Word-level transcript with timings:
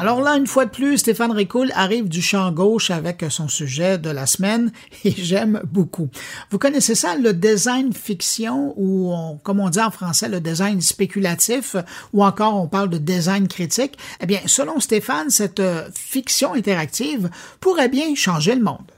Alors 0.00 0.20
là, 0.20 0.36
une 0.36 0.46
fois 0.46 0.64
de 0.64 0.70
plus, 0.70 0.98
Stéphane 0.98 1.32
Ricoul 1.32 1.72
arrive 1.74 2.08
du 2.08 2.22
champ 2.22 2.52
gauche 2.52 2.92
avec 2.92 3.24
son 3.30 3.48
sujet 3.48 3.98
de 3.98 4.10
la 4.10 4.26
semaine 4.26 4.70
et 5.04 5.10
j'aime 5.10 5.60
beaucoup. 5.64 6.08
Vous 6.52 6.58
connaissez 6.58 6.94
ça, 6.94 7.16
le 7.16 7.32
design 7.32 7.92
fiction 7.92 8.74
ou, 8.76 9.12
comme 9.42 9.58
on 9.58 9.68
dit 9.70 9.80
en 9.80 9.90
français, 9.90 10.28
le 10.28 10.40
design 10.40 10.80
spéculatif 10.80 11.74
ou 12.12 12.22
encore 12.22 12.54
on 12.54 12.68
parle 12.68 12.90
de 12.90 12.98
design 12.98 13.48
critique? 13.48 13.98
Eh 14.20 14.26
bien, 14.26 14.38
selon 14.46 14.78
Stéphane, 14.78 15.30
cette 15.30 15.58
euh, 15.58 15.88
fiction 15.92 16.54
interactive 16.54 17.28
pourrait 17.58 17.88
bien 17.88 18.14
changer 18.14 18.54
le 18.54 18.62
monde. 18.62 18.92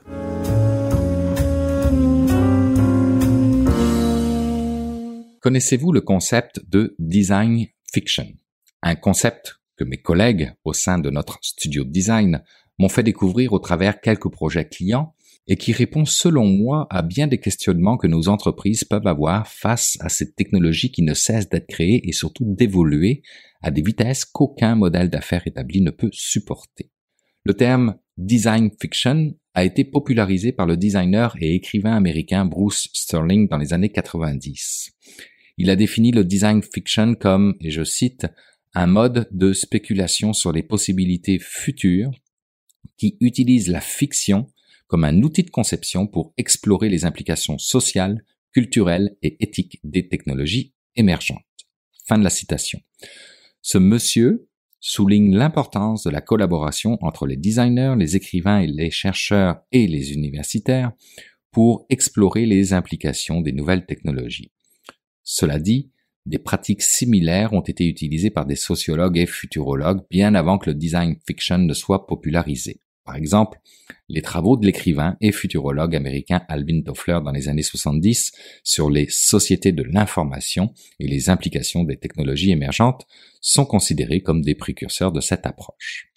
Connaissez-vous 5.40 5.92
le 5.92 6.02
concept 6.02 6.60
de 6.68 6.94
design 6.98 7.64
fiction? 7.90 8.26
Un 8.82 8.96
concept 8.96 9.59
que 9.80 9.84
mes 9.84 9.96
collègues 9.96 10.52
au 10.64 10.74
sein 10.74 10.98
de 10.98 11.08
notre 11.08 11.38
studio 11.40 11.84
de 11.84 11.90
design 11.90 12.42
m'ont 12.78 12.90
fait 12.90 13.02
découvrir 13.02 13.54
au 13.54 13.58
travers 13.58 14.02
quelques 14.02 14.30
projets 14.30 14.68
clients 14.68 15.14
et 15.48 15.56
qui 15.56 15.72
répond 15.72 16.04
selon 16.04 16.44
moi 16.44 16.86
à 16.90 17.00
bien 17.00 17.26
des 17.26 17.40
questionnements 17.40 17.96
que 17.96 18.06
nos 18.06 18.28
entreprises 18.28 18.84
peuvent 18.84 19.06
avoir 19.06 19.48
face 19.48 19.96
à 20.00 20.10
cette 20.10 20.36
technologie 20.36 20.92
qui 20.92 21.02
ne 21.02 21.14
cesse 21.14 21.48
d'être 21.48 21.66
créée 21.66 22.06
et 22.06 22.12
surtout 22.12 22.44
d'évoluer 22.44 23.22
à 23.62 23.70
des 23.70 23.80
vitesses 23.80 24.26
qu'aucun 24.26 24.74
modèle 24.74 25.08
d'affaires 25.08 25.46
établi 25.46 25.80
ne 25.80 25.90
peut 25.90 26.10
supporter. 26.12 26.90
Le 27.44 27.54
terme 27.54 27.96
design 28.18 28.70
fiction 28.78 29.32
a 29.54 29.64
été 29.64 29.84
popularisé 29.84 30.52
par 30.52 30.66
le 30.66 30.76
designer 30.76 31.34
et 31.40 31.54
écrivain 31.54 31.96
américain 31.96 32.44
Bruce 32.44 32.90
Sterling 32.92 33.48
dans 33.48 33.56
les 33.56 33.72
années 33.72 33.88
90. 33.88 34.90
Il 35.56 35.70
a 35.70 35.76
défini 35.76 36.12
le 36.12 36.24
design 36.24 36.62
fiction 36.62 37.14
comme, 37.14 37.54
et 37.60 37.70
je 37.70 37.82
cite, 37.82 38.26
un 38.74 38.86
mode 38.86 39.28
de 39.32 39.52
spéculation 39.52 40.32
sur 40.32 40.52
les 40.52 40.62
possibilités 40.62 41.38
futures 41.38 42.12
qui 42.96 43.16
utilise 43.20 43.68
la 43.68 43.80
fiction 43.80 44.52
comme 44.86 45.04
un 45.04 45.22
outil 45.22 45.42
de 45.42 45.50
conception 45.50 46.06
pour 46.06 46.34
explorer 46.36 46.88
les 46.88 47.04
implications 47.04 47.58
sociales, 47.58 48.24
culturelles 48.52 49.16
et 49.22 49.36
éthiques 49.40 49.80
des 49.84 50.08
technologies 50.08 50.74
émergentes. 50.96 51.38
Fin 52.06 52.18
de 52.18 52.24
la 52.24 52.30
citation. 52.30 52.80
Ce 53.62 53.78
monsieur 53.78 54.48
souligne 54.80 55.36
l'importance 55.36 56.02
de 56.02 56.10
la 56.10 56.20
collaboration 56.20 56.98
entre 57.02 57.26
les 57.26 57.36
designers, 57.36 57.94
les 57.98 58.16
écrivains 58.16 58.60
et 58.60 58.66
les 58.66 58.90
chercheurs 58.90 59.60
et 59.72 59.86
les 59.86 60.12
universitaires 60.12 60.92
pour 61.50 61.86
explorer 61.90 62.46
les 62.46 62.72
implications 62.72 63.40
des 63.40 63.52
nouvelles 63.52 63.86
technologies. 63.86 64.50
Cela 65.22 65.58
dit, 65.58 65.90
des 66.26 66.38
pratiques 66.38 66.82
similaires 66.82 67.52
ont 67.52 67.62
été 67.62 67.86
utilisées 67.86 68.30
par 68.30 68.46
des 68.46 68.56
sociologues 68.56 69.18
et 69.18 69.26
futurologues 69.26 70.02
bien 70.10 70.34
avant 70.34 70.58
que 70.58 70.70
le 70.70 70.74
design 70.74 71.16
fiction 71.26 71.58
ne 71.58 71.74
soit 71.74 72.06
popularisé. 72.06 72.80
Par 73.04 73.16
exemple, 73.16 73.58
les 74.08 74.22
travaux 74.22 74.56
de 74.56 74.66
l'écrivain 74.66 75.16
et 75.20 75.32
futurologue 75.32 75.96
américain 75.96 76.42
Alvin 76.48 76.82
Toffler 76.82 77.18
dans 77.24 77.32
les 77.32 77.48
années 77.48 77.62
70 77.62 78.32
sur 78.62 78.90
les 78.90 79.06
sociétés 79.08 79.72
de 79.72 79.82
l'information 79.82 80.72
et 81.00 81.08
les 81.08 81.30
implications 81.30 81.82
des 81.82 81.96
technologies 81.96 82.52
émergentes 82.52 83.06
sont 83.40 83.64
considérés 83.64 84.20
comme 84.20 84.42
des 84.42 84.54
précurseurs 84.54 85.12
de 85.12 85.20
cette 85.20 85.46
approche. 85.46 86.12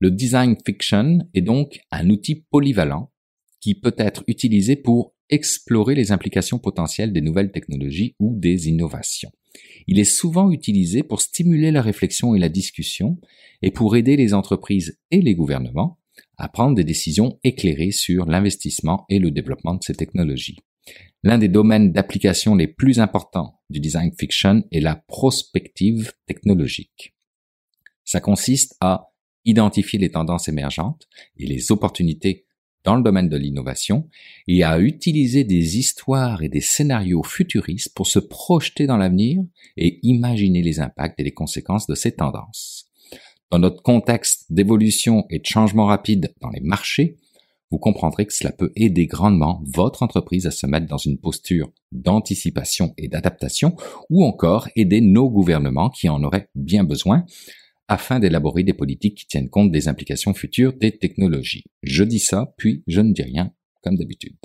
Le 0.00 0.10
design 0.10 0.56
fiction 0.64 1.18
est 1.34 1.42
donc 1.42 1.78
un 1.90 2.08
outil 2.08 2.46
polyvalent 2.50 3.12
qui 3.60 3.74
peut 3.74 3.94
être 3.98 4.24
utilisé 4.26 4.74
pour 4.74 5.14
explorer 5.30 5.94
les 5.94 6.12
implications 6.12 6.58
potentielles 6.58 7.12
des 7.12 7.20
nouvelles 7.20 7.52
technologies 7.52 8.14
ou 8.18 8.38
des 8.38 8.68
innovations. 8.68 9.32
Il 9.86 9.98
est 9.98 10.04
souvent 10.04 10.50
utilisé 10.50 11.02
pour 11.02 11.20
stimuler 11.20 11.70
la 11.70 11.82
réflexion 11.82 12.34
et 12.34 12.38
la 12.38 12.48
discussion 12.48 13.18
et 13.62 13.70
pour 13.70 13.96
aider 13.96 14.16
les 14.16 14.34
entreprises 14.34 14.98
et 15.10 15.20
les 15.20 15.34
gouvernements 15.34 15.98
à 16.36 16.48
prendre 16.48 16.74
des 16.74 16.84
décisions 16.84 17.38
éclairées 17.44 17.92
sur 17.92 18.26
l'investissement 18.26 19.06
et 19.08 19.18
le 19.18 19.30
développement 19.30 19.74
de 19.74 19.82
ces 19.82 19.94
technologies. 19.94 20.58
L'un 21.22 21.38
des 21.38 21.48
domaines 21.48 21.92
d'application 21.92 22.54
les 22.54 22.66
plus 22.66 22.98
importants 22.98 23.60
du 23.68 23.80
design 23.80 24.12
fiction 24.18 24.64
est 24.72 24.80
la 24.80 24.96
prospective 24.96 26.12
technologique. 26.26 27.14
Ça 28.04 28.20
consiste 28.20 28.76
à 28.80 29.12
identifier 29.44 29.98
les 29.98 30.10
tendances 30.10 30.48
émergentes 30.48 31.08
et 31.36 31.46
les 31.46 31.72
opportunités 31.72 32.46
dans 32.84 32.96
le 32.96 33.02
domaine 33.02 33.28
de 33.28 33.36
l'innovation 33.36 34.08
et 34.48 34.64
à 34.64 34.78
utiliser 34.78 35.44
des 35.44 35.78
histoires 35.78 36.42
et 36.42 36.48
des 36.48 36.60
scénarios 36.60 37.22
futuristes 37.22 37.94
pour 37.94 38.06
se 38.06 38.18
projeter 38.18 38.86
dans 38.86 38.96
l'avenir 38.96 39.42
et 39.76 40.00
imaginer 40.02 40.62
les 40.62 40.80
impacts 40.80 41.18
et 41.20 41.24
les 41.24 41.34
conséquences 41.34 41.86
de 41.86 41.94
ces 41.94 42.12
tendances. 42.12 42.90
Dans 43.50 43.58
notre 43.58 43.82
contexte 43.82 44.46
d'évolution 44.50 45.26
et 45.28 45.40
de 45.40 45.46
changement 45.46 45.86
rapide 45.86 46.32
dans 46.40 46.50
les 46.50 46.60
marchés, 46.60 47.16
vous 47.70 47.78
comprendrez 47.78 48.26
que 48.26 48.34
cela 48.34 48.52
peut 48.52 48.72
aider 48.74 49.06
grandement 49.06 49.62
votre 49.72 50.02
entreprise 50.02 50.46
à 50.46 50.50
se 50.50 50.66
mettre 50.66 50.86
dans 50.86 50.98
une 50.98 51.18
posture 51.18 51.70
d'anticipation 51.92 52.94
et 52.96 53.08
d'adaptation, 53.08 53.76
ou 54.08 54.24
encore 54.24 54.68
aider 54.74 55.00
nos 55.00 55.30
gouvernements 55.30 55.90
qui 55.90 56.08
en 56.08 56.22
auraient 56.24 56.48
bien 56.54 56.82
besoin 56.82 57.24
afin 57.90 58.20
d'élaborer 58.20 58.62
des 58.62 58.72
politiques 58.72 59.18
qui 59.18 59.26
tiennent 59.26 59.50
compte 59.50 59.72
des 59.72 59.88
implications 59.88 60.32
futures 60.32 60.72
des 60.74 60.96
technologies. 60.96 61.64
Je 61.82 62.04
dis 62.04 62.20
ça, 62.20 62.54
puis 62.56 62.84
je 62.86 63.00
ne 63.00 63.12
dis 63.12 63.24
rien, 63.24 63.52
comme 63.82 63.96
d'habitude. 63.96 64.36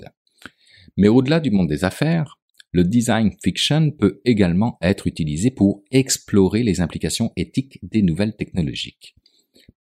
Mais 0.96 1.06
au-delà 1.06 1.38
du 1.38 1.52
monde 1.52 1.68
des 1.68 1.84
affaires, 1.84 2.40
le 2.72 2.82
design 2.82 3.30
fiction 3.44 3.92
peut 3.92 4.20
également 4.24 4.76
être 4.82 5.06
utilisé 5.06 5.52
pour 5.52 5.84
explorer 5.92 6.64
les 6.64 6.80
implications 6.80 7.32
éthiques 7.36 7.78
des 7.84 8.02
nouvelles 8.02 8.34
technologies. 8.34 8.98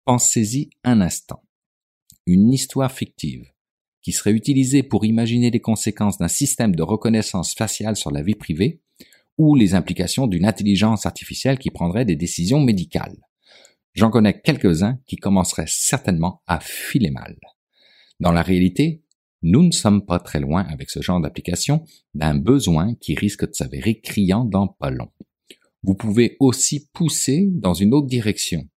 Pensez-y 0.05 0.71
un 0.85 1.01
instant. 1.01 1.43
Une 2.27 2.53
histoire 2.53 2.93
fictive 2.93 3.45
qui 4.03 4.13
serait 4.13 4.31
utilisée 4.31 4.85
pour 4.85 5.05
imaginer 5.05 5.51
les 5.51 5.61
conséquences 5.61 6.19
d'un 6.19 6.29
système 6.29 6.77
de 6.77 6.83
reconnaissance 6.85 7.55
faciale 7.55 7.97
sur 7.97 8.13
la 8.13 8.23
vie 8.23 8.37
privée 8.37 8.83
ou 9.37 9.57
les 9.57 9.75
implications 9.75 10.29
d'une 10.29 10.47
intelligence 10.47 11.07
artificielle 11.07 11.59
qui 11.59 11.71
prendrait 11.71 12.05
des 12.05 12.17
décisions 12.17 12.61
médicales. 12.61 13.19
J'en 13.99 14.11
connais 14.11 14.41
quelques-uns 14.41 15.01
qui 15.09 15.17
commenceraient 15.17 15.67
certainement 15.67 16.41
à 16.47 16.61
filer 16.61 17.11
mal. 17.11 17.37
Dans 18.21 18.31
la 18.31 18.43
réalité, 18.43 19.03
nous 19.43 19.65
ne 19.65 19.73
sommes 19.73 20.07
pas 20.07 20.21
très 20.21 20.39
loin 20.39 20.65
avec 20.71 20.89
ce 20.89 21.03
genre 21.03 21.21
d'application 21.21 21.85
d'un 22.15 22.37
besoin 22.37 22.95
qui 22.95 23.17
risque 23.17 23.49
de 23.49 23.53
s'avérer 23.53 23.99
criant 23.99 24.45
dans 24.45 24.69
pas 24.69 24.91
long. 24.91 25.09
Vous 25.83 25.97
pouvez 25.97 26.37
aussi 26.39 26.89
pousser 26.93 27.49
dans 27.51 27.75
une 27.75 27.93
autre 27.93 28.07
direction 28.07 28.69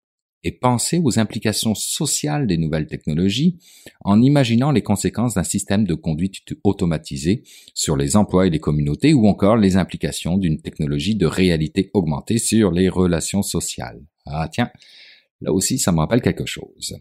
et 0.44 0.54
penser 0.54 1.00
aux 1.04 1.20
implications 1.20 1.76
sociales 1.76 2.48
des 2.48 2.58
nouvelles 2.58 2.88
technologies 2.88 3.60
en 4.04 4.24
imaginant 4.24 4.72
les 4.72 4.82
conséquences 4.82 5.36
d'un 5.36 5.44
système 5.44 5.86
de 5.86 5.94
conduite 5.94 6.40
automatisé 6.64 7.44
sur 7.76 7.96
les 7.96 8.16
emplois 8.16 8.48
et 8.48 8.50
les 8.50 8.58
communautés 8.58 9.14
ou 9.14 9.28
encore 9.28 9.58
les 9.58 9.78
implications 9.78 10.40
d'une 10.40 10.60
technologie 10.64 11.14
de 11.14 11.28
réalité 11.28 11.92
augmentée 11.94 12.40
sur 12.40 12.72
les 12.72 12.90
relations 12.90 13.44
sociales. 13.44 14.02
Ah 14.26 14.50
tiens, 14.52 14.72
Là 15.42 15.52
aussi, 15.52 15.80
ça 15.80 15.92
me 15.92 15.98
rappelle 15.98 16.22
quelque 16.22 16.46
chose. 16.46 16.98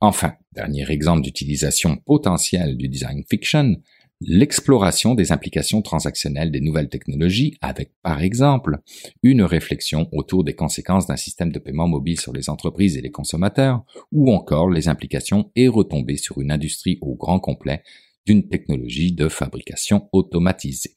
Enfin, 0.00 0.34
dernier 0.52 0.90
exemple 0.90 1.22
d'utilisation 1.22 1.96
potentielle 1.96 2.76
du 2.76 2.88
design 2.88 3.24
fiction, 3.28 3.76
l'exploration 4.20 5.14
des 5.14 5.32
implications 5.32 5.80
transactionnelles 5.80 6.50
des 6.50 6.60
nouvelles 6.60 6.88
technologies 6.88 7.56
avec, 7.60 7.92
par 8.02 8.20
exemple, 8.20 8.78
une 9.22 9.42
réflexion 9.42 10.08
autour 10.12 10.44
des 10.44 10.54
conséquences 10.54 11.06
d'un 11.06 11.16
système 11.16 11.52
de 11.52 11.58
paiement 11.58 11.88
mobile 11.88 12.20
sur 12.20 12.32
les 12.32 12.50
entreprises 12.50 12.96
et 12.96 13.00
les 13.00 13.10
consommateurs, 13.10 13.84
ou 14.12 14.32
encore 14.32 14.70
les 14.70 14.88
implications 14.88 15.50
et 15.56 15.68
retombées 15.68 16.16
sur 16.16 16.40
une 16.40 16.50
industrie 16.52 16.98
au 17.00 17.14
grand 17.14 17.40
complet 17.40 17.82
d'une 18.26 18.48
technologie 18.48 19.12
de 19.12 19.28
fabrication 19.28 20.08
automatisée. 20.12 20.96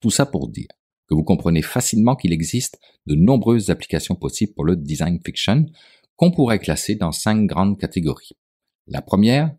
Tout 0.00 0.10
ça 0.10 0.24
pour 0.24 0.48
dire 0.48 0.68
que 1.10 1.14
vous 1.16 1.24
comprenez 1.24 1.62
facilement 1.62 2.14
qu'il 2.14 2.32
existe 2.32 2.78
de 3.06 3.16
nombreuses 3.16 3.68
applications 3.68 4.14
possibles 4.14 4.54
pour 4.54 4.64
le 4.64 4.76
design 4.76 5.18
fiction 5.24 5.66
qu'on 6.14 6.30
pourrait 6.30 6.60
classer 6.60 6.94
dans 6.94 7.10
cinq 7.10 7.46
grandes 7.46 7.78
catégories. 7.80 8.36
La 8.86 9.02
première, 9.02 9.52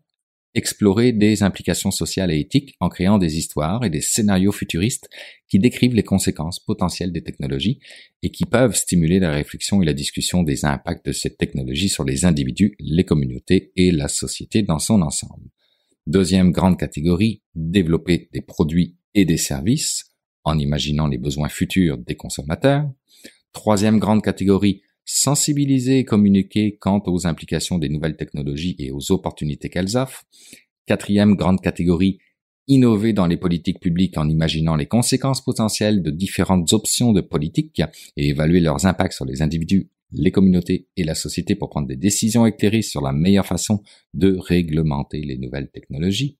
explorer 0.54 1.12
des 1.12 1.42
implications 1.42 1.90
sociales 1.90 2.30
et 2.30 2.40
éthiques 2.40 2.74
en 2.80 2.88
créant 2.88 3.18
des 3.18 3.36
histoires 3.36 3.84
et 3.84 3.90
des 3.90 4.00
scénarios 4.00 4.52
futuristes 4.52 5.08
qui 5.48 5.58
décrivent 5.58 5.94
les 5.94 6.02
conséquences 6.02 6.60
potentielles 6.60 7.12
des 7.12 7.22
technologies 7.22 7.80
et 8.22 8.30
qui 8.30 8.44
peuvent 8.44 8.74
stimuler 8.74 9.18
la 9.18 9.30
réflexion 9.30 9.82
et 9.82 9.86
la 9.86 9.94
discussion 9.94 10.42
des 10.42 10.64
impacts 10.64 11.06
de 11.06 11.12
cette 11.12 11.36
technologie 11.36 11.88
sur 11.88 12.04
les 12.04 12.24
individus, 12.24 12.76
les 12.78 13.04
communautés 13.04 13.72
et 13.76 13.90
la 13.90 14.08
société 14.08 14.62
dans 14.62 14.78
son 14.78 15.02
ensemble. 15.02 15.50
Deuxième 16.06 16.50
grande 16.50 16.78
catégorie, 16.78 17.42
développer 17.54 18.28
des 18.32 18.42
produits 18.42 18.96
et 19.14 19.24
des 19.24 19.36
services 19.36 20.11
en 20.44 20.58
imaginant 20.58 21.06
les 21.06 21.18
besoins 21.18 21.48
futurs 21.48 21.98
des 21.98 22.16
consommateurs. 22.16 22.90
Troisième 23.52 23.98
grande 23.98 24.22
catégorie, 24.22 24.82
sensibiliser 25.04 25.98
et 25.98 26.04
communiquer 26.04 26.76
quant 26.80 27.02
aux 27.06 27.26
implications 27.26 27.78
des 27.78 27.88
nouvelles 27.88 28.16
technologies 28.16 28.76
et 28.78 28.90
aux 28.90 29.12
opportunités 29.12 29.68
qu'elles 29.68 29.96
offrent. 29.96 30.24
Quatrième 30.86 31.34
grande 31.34 31.60
catégorie, 31.60 32.18
innover 32.68 33.12
dans 33.12 33.26
les 33.26 33.36
politiques 33.36 33.80
publiques 33.80 34.16
en 34.16 34.28
imaginant 34.28 34.76
les 34.76 34.86
conséquences 34.86 35.44
potentielles 35.44 36.02
de 36.02 36.10
différentes 36.10 36.72
options 36.72 37.12
de 37.12 37.20
politique 37.20 37.82
et 38.16 38.28
évaluer 38.28 38.60
leurs 38.60 38.86
impacts 38.86 39.14
sur 39.14 39.24
les 39.24 39.42
individus, 39.42 39.90
les 40.12 40.30
communautés 40.30 40.88
et 40.96 41.04
la 41.04 41.14
société 41.14 41.54
pour 41.54 41.70
prendre 41.70 41.88
des 41.88 41.96
décisions 41.96 42.46
éclairées 42.46 42.82
sur 42.82 43.00
la 43.00 43.12
meilleure 43.12 43.46
façon 43.46 43.82
de 44.14 44.36
réglementer 44.36 45.22
les 45.22 45.38
nouvelles 45.38 45.70
technologies. 45.70 46.38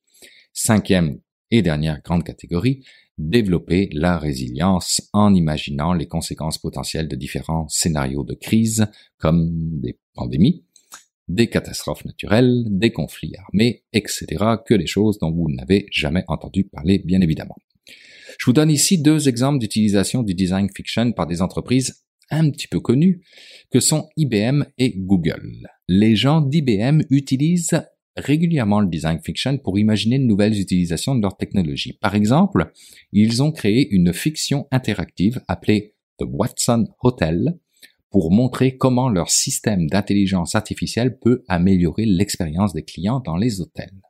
Cinquième 0.52 1.18
et 1.52 1.62
dernière 1.62 2.02
grande 2.02 2.24
catégorie, 2.24 2.82
développer 3.18 3.88
la 3.92 4.18
résilience 4.18 5.08
en 5.12 5.34
imaginant 5.34 5.92
les 5.92 6.08
conséquences 6.08 6.58
potentielles 6.58 7.08
de 7.08 7.14
différents 7.14 7.68
scénarios 7.68 8.24
de 8.24 8.34
crise 8.34 8.86
comme 9.18 9.50
des 9.80 9.98
pandémies, 10.14 10.64
des 11.28 11.48
catastrophes 11.48 12.04
naturelles, 12.04 12.64
des 12.68 12.90
conflits 12.90 13.36
armés, 13.36 13.84
etc., 13.92 14.26
que 14.66 14.74
les 14.74 14.86
choses 14.86 15.18
dont 15.18 15.30
vous 15.30 15.46
n'avez 15.50 15.86
jamais 15.92 16.24
entendu 16.26 16.64
parler, 16.64 16.98
bien 17.04 17.20
évidemment. 17.20 17.56
Je 18.38 18.46
vous 18.46 18.54
donne 18.54 18.70
ici 18.70 19.00
deux 19.00 19.28
exemples 19.28 19.58
d'utilisation 19.58 20.22
du 20.22 20.34
design 20.34 20.68
fiction 20.74 21.12
par 21.12 21.26
des 21.26 21.42
entreprises 21.42 22.02
un 22.30 22.50
petit 22.50 22.66
peu 22.66 22.80
connues, 22.80 23.20
que 23.70 23.78
sont 23.78 24.08
IBM 24.16 24.64
et 24.78 24.94
Google. 24.96 25.68
Les 25.86 26.16
gens 26.16 26.40
d'IBM 26.40 27.02
utilisent 27.10 27.82
régulièrement 28.16 28.80
le 28.80 28.88
design 28.88 29.20
fiction 29.20 29.58
pour 29.58 29.78
imaginer 29.78 30.18
de 30.18 30.24
nouvelles 30.24 30.58
utilisations 30.58 31.14
de 31.14 31.22
leur 31.22 31.36
technologie. 31.36 31.98
Par 32.00 32.14
exemple, 32.14 32.72
ils 33.12 33.42
ont 33.42 33.52
créé 33.52 33.88
une 33.90 34.12
fiction 34.12 34.66
interactive 34.70 35.40
appelée 35.48 35.94
The 36.18 36.24
Watson 36.28 36.86
Hotel 37.02 37.58
pour 38.10 38.30
montrer 38.30 38.76
comment 38.76 39.08
leur 39.08 39.30
système 39.30 39.86
d'intelligence 39.88 40.54
artificielle 40.54 41.18
peut 41.18 41.42
améliorer 41.48 42.04
l'expérience 42.04 42.74
des 42.74 42.82
clients 42.82 43.20
dans 43.20 43.36
les 43.36 43.60
hôtels. 43.60 44.00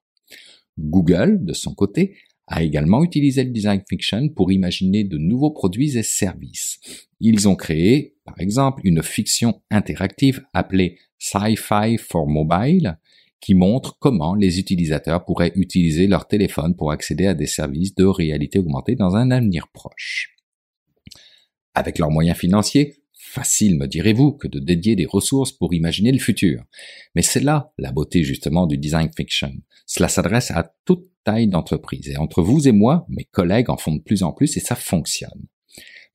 Google, 0.78 1.44
de 1.44 1.52
son 1.52 1.75
côté, 1.75 2.16
a 2.49 2.62
également 2.62 3.04
utilisé 3.04 3.44
le 3.44 3.50
design 3.50 3.82
fiction 3.88 4.28
pour 4.28 4.50
imaginer 4.50 5.04
de 5.04 5.16
nouveaux 5.16 5.52
produits 5.52 5.96
et 5.96 6.02
services. 6.02 6.81
Ils 7.20 7.49
ont 7.49 7.54
créé, 7.54 8.16
par 8.25 8.40
exemple, 8.40 8.82
une 8.84 9.02
fiction 9.02 9.62
interactive 9.70 10.44
appelée 10.52 10.99
Sci-Fi 11.19 11.96
for 11.99 12.26
Mobile, 12.26 12.99
qui 13.43 13.55
montre 13.55 13.99
comment 13.99 14.35
les 14.35 14.59
utilisateurs 14.61 15.25
pourraient 15.25 15.53
utiliser 15.56 16.06
leur 16.06 16.29
téléphone 16.29 16.77
pour 16.77 16.93
accéder 16.93 17.27
à 17.27 17.35
des 17.35 17.47
services 17.47 17.94
de 17.94 18.05
réalité 18.05 18.61
augmentée 18.61 18.94
dans 18.94 19.17
un 19.17 19.31
avenir 19.31 19.69
proche. 19.69 20.37
Avec 21.75 21.99
leurs 21.99 22.11
moyens 22.11 22.39
financiers, 22.39 23.03
facile, 23.12 23.77
me 23.79 23.87
direz-vous, 23.87 24.33
que 24.33 24.47
de 24.47 24.61
dédier 24.61 24.94
des 24.94 25.06
ressources 25.06 25.53
pour 25.53 25.75
imaginer 25.75 26.12
le 26.12 26.21
futur. 26.21 26.62
Mais 27.15 27.23
c'est 27.23 27.41
là 27.41 27.73
la 27.79 27.91
beauté 27.91 28.23
justement 28.23 28.67
du 28.67 28.79
design 28.79 29.11
fiction. 29.15 29.53
Cela 29.87 30.09
s'adresse 30.09 30.53
à 30.53 30.75
toute 30.85 31.11
taille 31.25 31.49
d'entreprise. 31.49 32.09
Et 32.09 32.19
entre 32.19 32.43
vous 32.43 32.69
et 32.69 32.73
moi, 32.73 33.06
mes 33.09 33.25
collègues 33.25 33.71
en 33.71 33.77
font 33.77 33.95
de 33.95 34.03
plus 34.03 34.23
en 34.23 34.33
plus 34.33 34.56
et 34.56 34.61
ça 34.61 34.77
fonctionne. 34.77 35.47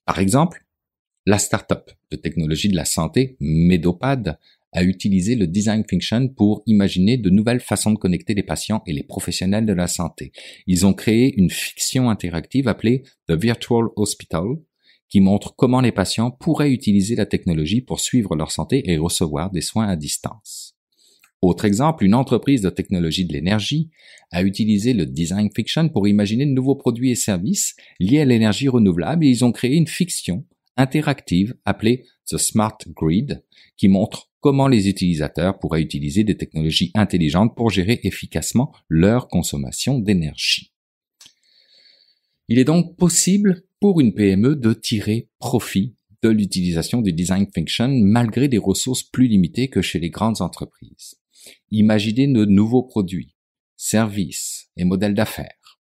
Par 0.05 0.19
exemple, 0.19 0.63
la 1.25 1.39
start-up 1.39 1.91
de 2.09 2.15
technologie 2.15 2.69
de 2.69 2.75
la 2.75 2.85
santé, 2.85 3.35
Medopad, 3.41 4.39
a 4.77 4.83
utilisé 4.83 5.33
le 5.33 5.47
design 5.47 5.83
fiction 5.89 6.27
pour 6.27 6.61
imaginer 6.67 7.17
de 7.17 7.31
nouvelles 7.31 7.61
façons 7.61 7.89
de 7.89 7.97
connecter 7.97 8.35
les 8.35 8.43
patients 8.43 8.83
et 8.85 8.93
les 8.93 9.01
professionnels 9.01 9.65
de 9.65 9.73
la 9.73 9.87
santé. 9.87 10.31
Ils 10.67 10.85
ont 10.85 10.93
créé 10.93 11.33
une 11.35 11.49
fiction 11.49 12.11
interactive 12.11 12.67
appelée 12.67 13.01
The 13.27 13.31
Virtual 13.31 13.85
Hospital 13.95 14.45
qui 15.09 15.19
montre 15.19 15.55
comment 15.55 15.81
les 15.81 15.91
patients 15.91 16.29
pourraient 16.29 16.71
utiliser 16.71 17.15
la 17.15 17.25
technologie 17.25 17.81
pour 17.81 17.99
suivre 17.99 18.35
leur 18.35 18.51
santé 18.51 18.83
et 18.91 18.99
recevoir 18.99 19.49
des 19.49 19.61
soins 19.61 19.87
à 19.87 19.95
distance. 19.95 20.75
Autre 21.41 21.65
exemple, 21.65 22.05
une 22.05 22.13
entreprise 22.13 22.61
de 22.61 22.69
technologie 22.69 23.25
de 23.25 23.33
l'énergie 23.33 23.89
a 24.31 24.43
utilisé 24.43 24.93
le 24.93 25.07
design 25.07 25.49
fiction 25.55 25.89
pour 25.89 26.07
imaginer 26.07 26.45
de 26.45 26.51
nouveaux 26.51 26.75
produits 26.75 27.09
et 27.09 27.15
services 27.15 27.75
liés 27.99 28.21
à 28.21 28.25
l'énergie 28.25 28.67
renouvelable 28.67 29.25
et 29.25 29.29
ils 29.29 29.43
ont 29.43 29.51
créé 29.51 29.75
une 29.75 29.87
fiction 29.87 30.45
interactive 30.75 31.55
appelée 31.65 32.03
The 32.27 32.37
Smart 32.37 32.77
Grid 32.95 33.43
qui 33.75 33.87
montre 33.87 34.29
comment 34.47 34.69
les 34.69 34.87
utilisateurs 34.87 35.59
pourraient 35.59 35.81
utiliser 35.81 36.23
des 36.23 36.37
technologies 36.37 36.91
intelligentes 36.95 37.53
pour 37.53 37.69
gérer 37.69 37.99
efficacement 38.03 38.71
leur 38.87 39.27
consommation 39.27 39.99
d'énergie. 39.99 40.71
Il 42.47 42.57
est 42.57 42.63
donc 42.63 42.95
possible 42.95 43.65
pour 43.81 43.99
une 43.99 44.13
PME 44.13 44.55
de 44.55 44.71
tirer 44.71 45.29
profit 45.37 45.97
de 46.21 46.29
l'utilisation 46.29 47.01
du 47.01 47.11
design 47.11 47.45
fiction 47.53 47.89
malgré 47.89 48.47
des 48.47 48.57
ressources 48.57 49.03
plus 49.03 49.27
limitées 49.27 49.67
que 49.67 49.81
chez 49.81 49.99
les 49.99 50.11
grandes 50.11 50.41
entreprises. 50.41 51.15
Imaginez 51.71 52.27
de 52.27 52.45
nouveaux 52.45 52.83
produits, 52.83 53.35
services 53.75 54.69
et 54.77 54.85
modèles 54.85 55.13
d'affaires. 55.13 55.81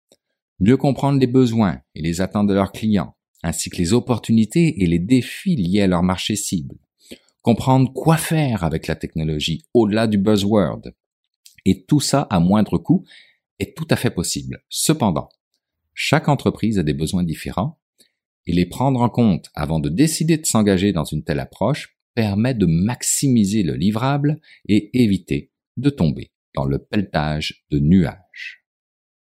Mieux 0.59 0.77
comprendre 0.77 1.19
les 1.19 1.27
besoins 1.27 1.79
et 1.93 2.01
les 2.01 2.21
attentes 2.21 2.47
de 2.47 2.55
leurs 2.55 2.71
clients, 2.71 3.15
ainsi 3.43 3.69
que 3.69 3.77
les 3.77 3.93
opportunités 3.93 4.81
et 4.81 4.87
les 4.87 4.97
défis 4.97 5.55
liés 5.55 5.81
à 5.81 5.87
leur 5.87 6.01
marché 6.01 6.35
cible 6.35 6.79
comprendre 7.47 7.93
quoi 7.93 8.17
faire 8.17 8.65
avec 8.65 8.87
la 8.87 8.97
technologie 8.97 9.63
au-delà 9.73 10.07
du 10.07 10.17
buzzword. 10.17 10.81
Et 11.63 11.85
tout 11.85 12.01
ça 12.01 12.23
à 12.29 12.41
moindre 12.41 12.77
coût 12.77 13.05
est 13.57 13.73
tout 13.73 13.87
à 13.89 13.95
fait 13.95 14.09
possible. 14.09 14.65
Cependant, 14.67 15.29
chaque 15.93 16.27
entreprise 16.27 16.77
a 16.77 16.83
des 16.83 16.93
besoins 16.93 17.23
différents 17.23 17.79
et 18.47 18.51
les 18.51 18.65
prendre 18.65 18.99
en 18.99 19.07
compte 19.07 19.49
avant 19.55 19.79
de 19.79 19.87
décider 19.87 20.35
de 20.35 20.45
s'engager 20.45 20.91
dans 20.91 21.05
une 21.05 21.23
telle 21.23 21.39
approche 21.39 21.97
permet 22.15 22.53
de 22.53 22.65
maximiser 22.65 23.63
le 23.63 23.75
livrable 23.75 24.41
et 24.67 25.01
éviter 25.01 25.53
de 25.77 25.89
tomber 25.89 26.33
dans 26.53 26.65
le 26.65 26.79
pelletage 26.79 27.65
de 27.71 27.79
nuages. 27.79 28.66